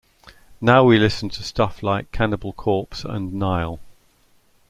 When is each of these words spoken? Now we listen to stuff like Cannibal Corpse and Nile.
Now 0.59 0.83
we 0.83 0.97
listen 0.97 1.29
to 1.29 1.43
stuff 1.43 1.83
like 1.83 2.11
Cannibal 2.11 2.53
Corpse 2.53 3.05
and 3.05 3.33
Nile. 3.35 3.79